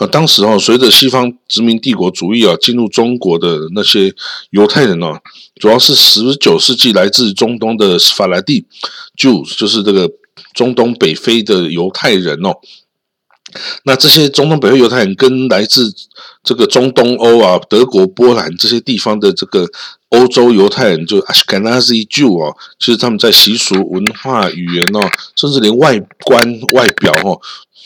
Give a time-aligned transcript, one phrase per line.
[0.00, 4.14] 啊，当时哦，随着西方殖民帝国主义啊进入中国的那些
[4.48, 5.20] 犹太人哦，
[5.56, 8.64] 主要是十九世纪来自中东的法拉第
[9.18, 10.10] Jews，就是这个
[10.54, 12.54] 中东北非的犹太人哦。
[13.84, 15.92] 那这些中东北非犹太人跟来自
[16.42, 19.68] 这个中东欧啊，德国、波兰这些地方的这个
[20.10, 25.00] 欧洲犹太人，就 Ashkenazi Jew 哦，其实他们在习俗、文化、语言哦，
[25.34, 27.40] 甚至连外观、外表哦。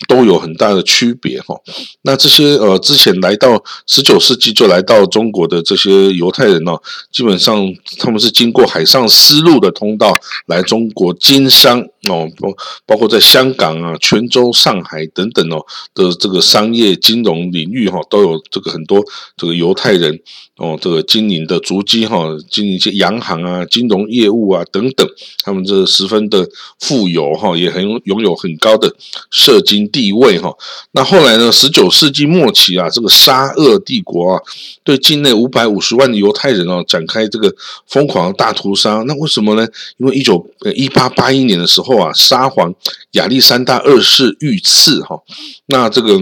[0.08, 1.54] 都有很大的区别哈。
[2.02, 6.76] 那这些呃，之前来到十九世纪就来到中国的这些犹太人呢，
[7.12, 7.64] 基本上
[7.98, 10.12] 他们是经过海上丝路的通道
[10.46, 12.48] 来中国经商哦，包
[12.84, 19.00] 包括在香港啊、泉州、上海等等哦的这个商业金融领域哈，都有这个很多
[19.36, 20.18] 这个犹太人
[20.56, 22.13] 哦，这个经营的足迹哈，
[22.50, 25.08] 经营一些洋行啊、金融业务啊等等，
[25.44, 26.48] 他们这十分的
[26.80, 28.92] 富有哈，也很拥有很高的
[29.30, 29.84] 社经。
[29.94, 30.50] 地位哈，
[30.92, 31.52] 那后来呢？
[31.52, 34.40] 十九世纪末期啊，这个沙俄帝国啊，
[34.82, 37.54] 对境内五百五十万的犹太人哦，展开这个
[37.86, 39.04] 疯狂的大屠杀。
[39.06, 39.64] 那为什么呢？
[39.98, 40.44] 因为一九
[40.74, 42.74] 一八八一年的时候啊，沙皇
[43.12, 45.22] 亚历山大二世遇刺哈，
[45.66, 46.18] 那这个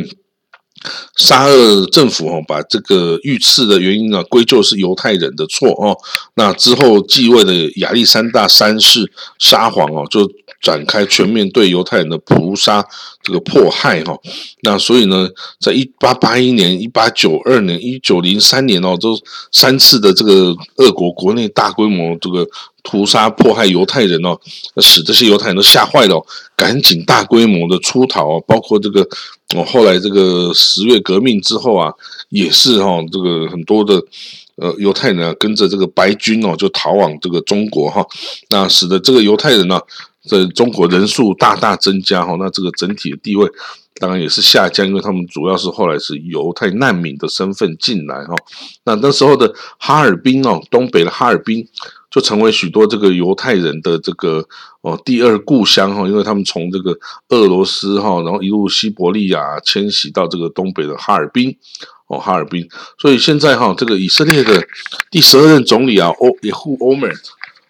[1.16, 5.96] 沙俄政府哦，把这个遇刺的原因呢，归咎是犹太人的错哦。
[6.34, 10.30] 那之后继位的亚历山大三世沙皇哦，就。
[10.60, 12.86] 展开全面对犹太人的屠杀，
[13.20, 14.16] 这个迫害哈，
[14.60, 19.18] 那所以呢，在一八八一年、一八九二年、一九零三年哦，都
[19.50, 22.46] 三次的这个俄国国内大规模这个
[22.84, 24.38] 屠杀迫害犹太人哦，
[24.80, 29.04] 使这些犹太人都吓坏了，赶紧大规模的出逃，包括这个
[29.54, 31.92] 哦，后来这个十月革命之后啊，
[32.30, 34.02] 也是哈，这个很多的
[34.56, 38.04] 呃犹太人啊跟着这个白军哦，就逃往这个中国哈，
[38.50, 39.80] 那使得这个犹太人呢。
[40.24, 43.44] 在中国人数大大增加哈，那这个整体的地位
[43.98, 48.36] 当然也是下降，因为他们主要是后来是犹太难民的身份进来哈。
[48.84, 51.66] 那那时候的哈尔滨哦，东北的哈尔滨
[52.12, 54.46] 就成为许多这个犹太人的这个
[54.82, 56.96] 哦第二故乡哈，因为他们从这个
[57.30, 61.56] 俄罗斯哈，然后一路西伯利亚迁徙到这个东北的哈尔滨
[62.08, 62.68] 哦，哈尔滨。
[62.98, 64.62] 所以现在哈，这个以色列的
[65.10, 67.08] 第十二任总理啊，欧耶户欧美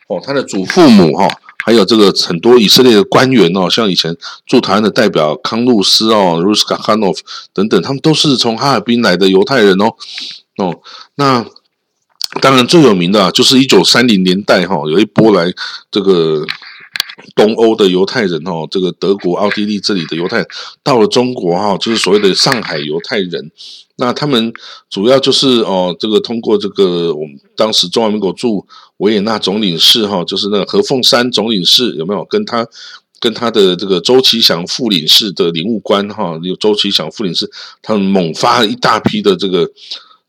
[0.09, 1.29] 哦，他的祖父母哈。
[1.65, 7.23] 还有这个很多以色列的官员哦，像以前驻台湾的代表康路斯哦、卢斯卡汉诺夫
[7.55, 9.95] 等等，他们都是从哈尔滨来的犹太人哦。
[10.57, 10.81] 哦，
[11.15, 11.47] 那
[12.41, 15.53] 当然最有名的啊，就是一九三零年代哈，有一波来
[15.91, 16.45] 这个
[17.35, 20.47] 东欧的犹太人哦，这个德国、奥地利这里的犹太人
[20.83, 23.51] 到了中国哈，就是所谓的上海犹太人。
[23.97, 24.53] 那他们
[24.89, 28.67] 主要就是哦，这个通过这个我们当时中华民国驻
[28.97, 32.67] 维也纳总领事哈，就是那个何凤山总领事有没有跟他
[33.21, 37.49] 跟他的这个周其祥副领事的领务官哈，有周其祥副领事，
[37.83, 39.71] 他们猛发一大批的这个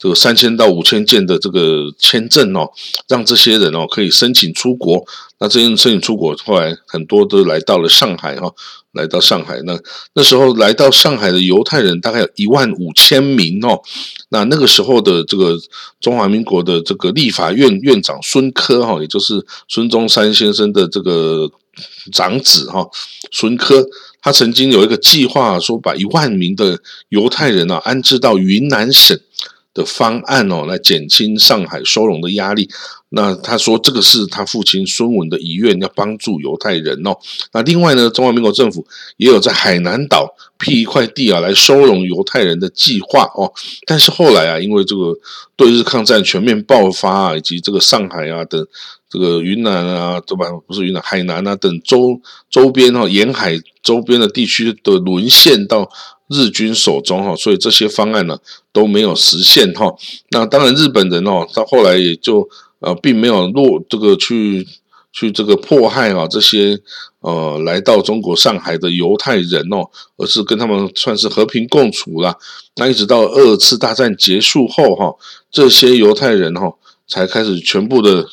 [0.04, 2.70] 这个三千到五千件的这个签证哦，
[3.08, 5.02] 让这些人哦可以申请出国。
[5.40, 8.54] 那这些人申请出国，后来很多都来到了上海哈。
[8.92, 9.76] 来到上海，那
[10.14, 13.82] 那时候来到上海的犹太人大概有一万五千名哦。
[14.30, 15.58] 那那个时候的这个
[16.00, 21.50] 中华民国的这个立法院院长孙科哈，也就是孙中山先生的这个
[22.12, 22.88] 长子哈，
[23.32, 23.84] 孙科，
[24.22, 29.20] 他曾经有一个计划，说把一万名的犹太人啊安置到云南省。
[29.74, 32.70] 的方案哦，来减轻上海收容的压力。
[33.10, 37.16] 那他说这个是他父亲孙文的遗愿，要帮助犹太人哦。
[37.52, 38.86] 那另外呢，中华民国政府
[39.18, 43.52] 也有在海南岛辟一块地啊，来收容犹太人的计划哦。
[43.86, 45.16] 但是后来啊，因为这个
[45.56, 48.66] 对日抗战全面爆发啊，以及这个上海啊等
[49.08, 50.48] 这个云南啊，对吧？
[50.66, 52.20] 不是云南，海南啊等周
[52.50, 55.88] 周边哈沿海周边的地区的沦陷到。
[56.30, 58.38] 日军手中哈，所以这些方案呢
[58.72, 59.94] 都没有实现哈。
[60.30, 62.48] 那当然，日本人哦，到后来也就
[62.80, 64.68] 呃，并没有落这个去
[65.12, 66.80] 去这个迫害啊这些
[67.20, 72.38] 呃来到中国上海的犹太人哦，而是跟他们算是和平共处了。
[72.76, 75.16] 那一直到二次大战结束后哈，
[75.52, 76.74] 这些犹太人哈
[77.08, 78.28] 才开始全部的。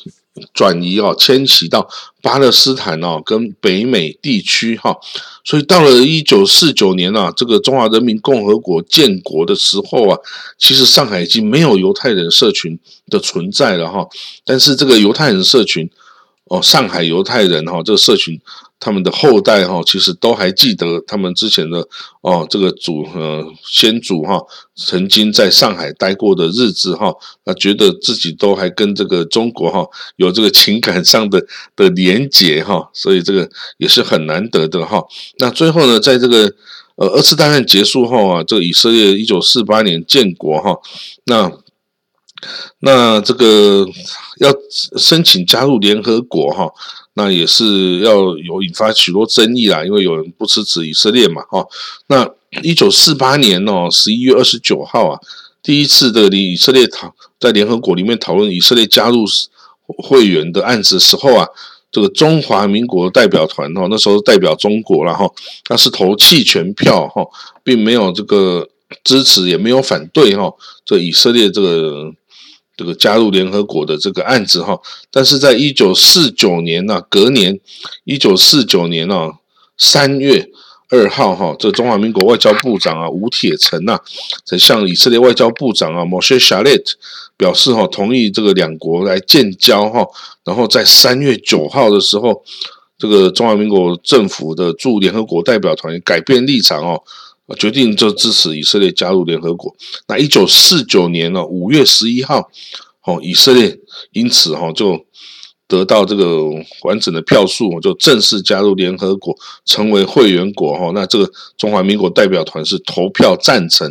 [0.53, 1.87] 转移哦，迁徙到
[2.21, 4.95] 巴勒斯坦哦，跟北美地区哈，
[5.43, 10.17] 所以到了一九四九年啊，这个中华人民共和国建国的时候啊，
[10.57, 14.07] 其实上海已经没有犹太人社群的存在了哈，
[14.45, 15.89] 但是这个犹太人社群
[16.51, 18.39] 哦，上海犹太人哈，这个社群。
[18.83, 21.87] 他们的后代哈，其实都还记得他们之前的
[22.21, 24.41] 哦，这个祖呃先祖哈，
[24.75, 27.13] 曾经在上海待过的日子哈，
[27.43, 31.45] 那觉得自己都还跟这个中国哈有这个情感上的
[31.75, 34.99] 的连结哈，所以这个也是很难得的哈。
[35.37, 36.51] 那最后呢，在这个
[36.95, 40.75] 呃，二次大战结束后啊，这个以色列一九四八年建国哈，
[41.25, 41.51] 那
[42.79, 43.85] 那这个
[44.39, 44.53] 要
[44.97, 46.67] 申请加入联合国哈，
[47.13, 51.65] 那也是要有引发许多争议啦，因为有人不支持以色列嘛哈。
[52.07, 52.29] 那
[52.63, 55.19] 一九四八年哦，十一月二十九号啊，
[55.61, 59.25] 第一次的以色列讨在联合国里面讨论以色列加入
[59.85, 61.47] 会员的案子时候啊。
[61.93, 65.29] 这个中华民国代表团哈，那时候代表中国了哈，
[65.69, 67.21] 那是投弃权票哈，
[67.65, 68.65] 并没有这个
[69.03, 70.49] 支持，也没有反对哈。
[70.85, 72.09] 这以色列这个
[72.81, 74.75] 这个加入联合国的这个案子哈，
[75.11, 77.59] 但是在一九四九年呢，隔年
[78.05, 79.29] 一九四九年呢
[79.77, 80.49] 三月。
[80.93, 83.97] 二号哈，这中华民国外交部长啊吴铁城呐，
[84.43, 86.83] 才向以色列外交部长啊 Moshe Shalet
[87.37, 90.05] 表示哈，同意这个两国来建交哈。
[90.43, 92.43] 然后在三月九号的时候，
[92.97, 97.01] 这个中华民国政府的驻联合国代表团改变立场哦，
[97.55, 99.75] 决定就支持以色列加入联合国。
[100.07, 102.49] 那一九四九年呢五月十一号，
[103.05, 103.77] 哦，以色列
[104.11, 105.05] 因此哈就。
[105.67, 106.49] 得到这个
[106.83, 109.33] 完整的票数，就正式加入联合国，
[109.63, 110.91] 成为会员国哈。
[110.93, 113.89] 那这个中华民国代表团是投票赞成，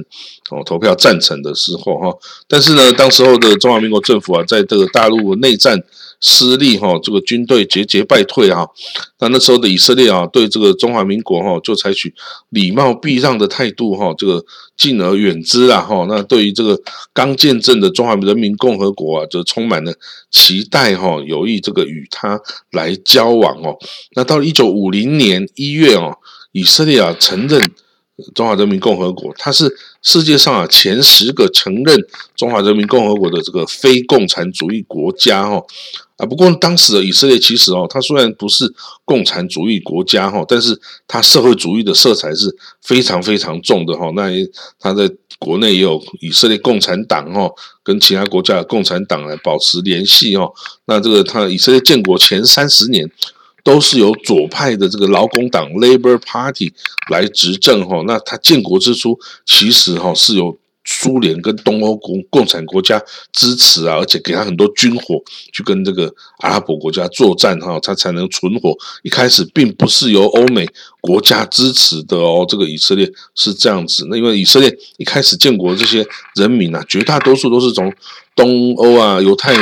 [0.51, 2.13] 哦，投票赞成的时候哈。
[2.47, 5.83] 但是呢，当时候的中华民国政府啊，在这个大陆内战。
[6.23, 8.69] 失利哈，这个军队节节败退哈。
[9.21, 12.15] 那那时候的以色列啊，对这个中华民国哈，就采取
[12.51, 14.45] 礼貌避让的态度哈，这个
[14.77, 16.05] 敬而远之啊哈。
[16.11, 16.79] 那对于这个
[17.15, 19.95] 刚建政的中华人民共和国啊，就充满了
[20.31, 22.39] 期待哈，有意这个与他
[22.73, 23.79] 来交往哦。
[24.15, 26.19] 那到一九五零年一月哦，
[26.53, 27.71] 以色列啊承认。
[28.35, 29.71] 中华人民共和国，它是
[30.03, 31.99] 世界上啊前十个承认
[32.37, 35.63] 中华人民共和国的这个非共产主义国家哈
[36.17, 36.27] 啊。
[36.27, 38.73] 不过当时的以色列其实哦，它虽然不是
[39.05, 44.11] 共产主义国家哈，但是它社会主义的色彩是非常非常重的哈。
[44.15, 44.31] 那
[44.79, 47.51] 它在国内也有以色列共产党哈，
[47.83, 50.53] 跟其他国家的共产党来保持联系哦。
[50.87, 53.11] 那这个它以色列建国前三十年。
[53.63, 56.73] 都是由左派的这个劳工党 （Labor Party）
[57.11, 58.03] 来执政哈。
[58.07, 60.57] 那他建国之初，其实哈是由
[60.93, 63.01] 苏联跟东欧共共产国家
[63.33, 65.23] 支持啊，而且给他很多军火
[65.53, 68.77] 去跟这个阿拉伯国家作战哈，他才能存活。
[69.05, 70.69] 一开始并不是由欧美
[71.01, 74.05] 国家支持的哦，这个以色列是这样子。
[74.11, 76.05] 那因为以色列一开始建国这些
[76.35, 77.93] 人民啊，绝大多数都是从
[78.35, 79.55] 东欧啊、犹太、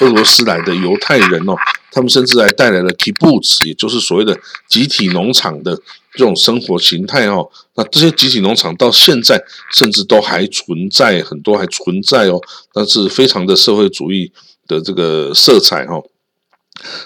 [0.00, 1.54] 俄罗斯来的犹太人哦。
[1.92, 4.36] 他们甚至还带来了 kibbutz，也就是所谓的
[4.68, 5.80] 集体农场的
[6.16, 7.48] 这种生活形态哦。
[7.74, 9.40] 那这些集体农场到现在
[9.74, 12.40] 甚至都还存在，很多还存在哦。
[12.74, 14.32] 那是非常的社会主义
[14.66, 16.02] 的这个色彩哦。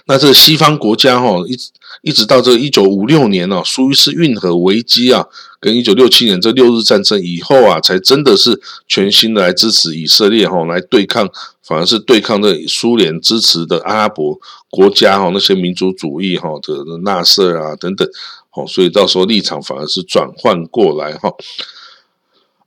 [0.06, 1.58] 那这个西方国家哈，一
[2.02, 5.26] 一直到这一九五六年哦，苏伊士运河危机啊，
[5.60, 11.28] 跟一九六七年这六日战争以后啊，才真的是全新的来支持以色列哈，来对抗。
[11.62, 14.36] 反而是对抗这苏联支持的阿拉伯
[14.70, 18.08] 国家哈，那些民族主义哈的纳瑟啊等等，
[18.54, 21.32] 哦，所以到时候立场反而是转换过来哈。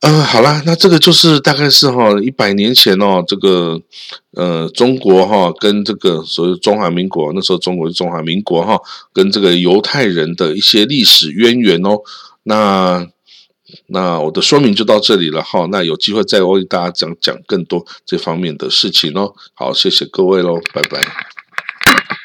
[0.02, 3.82] 嗯，好啦，那这个就是大概是哈一百年前哦，这个
[4.32, 8.80] 呃中国哈跟这个所谓中华民国那时候中国是中华民国哈，
[9.14, 11.98] 跟这个犹太人的一些历史渊源哦，
[12.44, 13.08] 那。
[13.88, 19.34] 那我的说明就到这里了哈，那有机会再为大家讲讲更多这方面的事情哦。
[19.56, 21.33] 好，谢谢各位喽，拜拜。